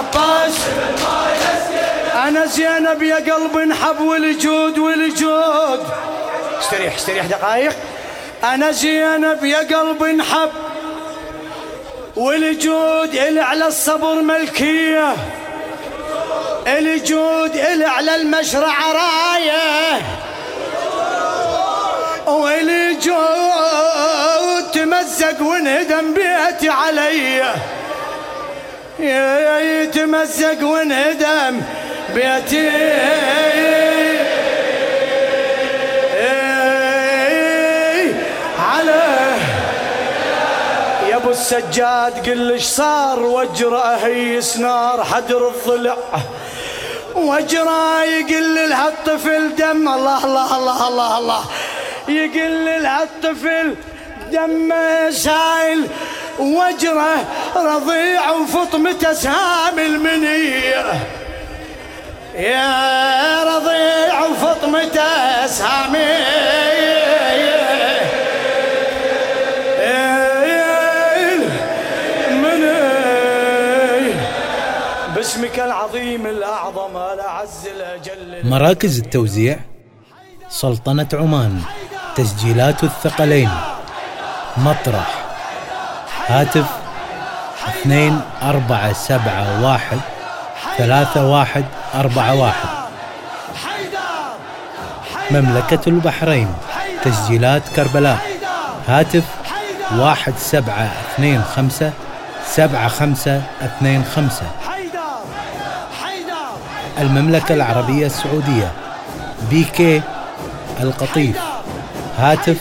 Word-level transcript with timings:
العباس 0.00 0.54
أنا 2.14 2.46
زينب 2.46 3.02
يا 3.02 3.16
قلب 3.16 3.56
انحب 3.56 4.00
والجود 4.00 4.78
والجود. 4.78 5.86
استريح 6.60 6.94
استريح 6.94 7.26
دقايق. 7.26 7.72
أنا 8.44 8.70
زينب 8.70 9.44
يا 9.44 9.58
قلب 9.58 10.02
انحب 10.02 10.50
والجود 12.16 13.14
إلي 13.14 13.40
على 13.40 13.66
الصبر 13.66 14.14
ملكية. 14.14 15.16
الجود 16.66 17.56
إلي 17.56 17.84
على 17.84 18.16
المشرع 18.16 18.92
راية. 18.92 20.02
والجود 22.26 23.20
تمزق 24.72 25.42
وانهدم 25.42 26.14
بيتي 26.14 26.68
يتمزق 29.02 30.64
وانهدم 30.64 31.62
بيتي. 32.14 32.70
أبو 41.20 41.30
السجاد 41.30 42.28
قل 42.28 42.52
إيش 42.52 42.62
صار 42.62 43.22
وجره 43.22 43.96
هي 43.96 44.40
سنار 44.40 45.04
حدر 45.04 45.48
الضلع. 45.48 45.96
وجره 47.14 48.04
يقل 48.04 48.54
لها 48.54 48.88
الطفل 48.88 49.56
دم 49.56 49.88
الله 49.88 50.24
الله 50.24 50.56
الله 50.56 50.88
الله 50.88 51.18
الله. 51.18 51.44
يقل 52.08 52.82
لها 52.82 53.02
الطفل 53.02 53.74
دم 54.32 54.72
سايل. 55.10 55.86
وجره 56.40 57.24
رضيع 57.56 58.30
وفطمته 58.30 59.12
سهام 59.12 59.78
المنيه 59.78 60.84
يا 62.34 63.44
رضيع 63.44 64.24
وفطمته 64.26 65.46
سهامي 65.46 66.20
باسمك 75.16 75.60
العظيم 75.60 76.26
الأعظم 76.26 76.96
الأعز 76.96 77.66
الأجل. 77.66 78.50
مراكز 78.50 78.98
التوزيع 78.98 79.58
سلطنة 80.48 81.08
عمان. 81.12 81.60
تسجيلات 82.16 82.84
الثقلين. 82.84 83.50
مطرح. 84.56 85.19
هاتف. 86.30 86.66
اثنين 87.68 88.20
أربعة 88.42 88.92
سبعة 88.92 89.62
واحد 89.62 89.98
ثلاثة 90.78 91.26
واحد 91.26 91.64
أربعة 91.94 92.34
واحد. 92.34 92.68
مملكة 95.30 95.80
البحرين 95.86 96.54
تسجيلات 97.04 97.62
كربلاء. 97.76 98.18
هاتف 98.88 99.24
واحد 99.96 100.34
سبعة 100.38 100.90
اثنين 101.14 101.42
خمسة 101.56 101.92
سبعة 102.46 102.88
خمسة 102.88 103.42
اثنين 103.62 104.04
خمسة. 104.16 104.46
المملكة 106.98 107.54
العربية 107.54 108.06
السعودية 108.06 108.72
بي 109.50 109.64
كي 109.64 110.02
القطيف. 110.80 111.40
هاتف 112.18 112.58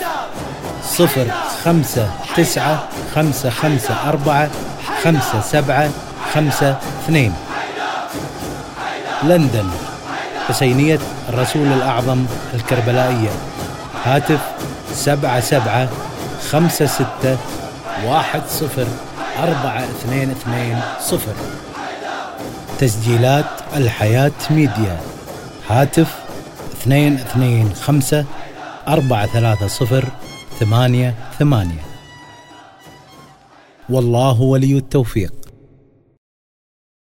صفر 0.83 1.27
خمسة 1.65 2.09
تسعة 2.39 2.87
خمسة 3.15 3.49
خمسة 3.49 4.09
أربعة 4.09 4.49
خمسة 5.03 5.41
سبعة 5.41 5.89
خمسة 6.33 6.77
اثنين. 7.03 7.33
لندن 9.23 9.69
حسينية 10.47 10.99
الرسول 11.29 11.67
الأعظم 11.67 12.25
الكربلائية. 12.53 13.29
هاتف 14.05 14.39
سبعة 14.93 15.39
سبعة 15.39 15.89
خمسة 16.51 16.85
ستة 16.85 17.37
واحد 18.05 18.41
صفر 18.49 18.87
أربعة 19.43 19.83
اثنين 19.83 20.31
اثنين 20.31 20.81
صفر. 21.01 21.33
تسجيلات 22.79 23.45
الحياة 23.75 24.31
ميديا. 24.49 24.97
هاتف 25.69 26.15
اثنين 26.73 27.15
اثنين 27.15 27.73
خمسة 27.73 28.25
أربعة 28.87 29.25
ثلاثة 29.25 29.67
صفر 29.67 30.05
ثمانية 30.59 31.15
ثمانية. 31.39 31.88
والله 33.89 34.41
ولي 34.41 34.77
التوفيق. 34.77 35.38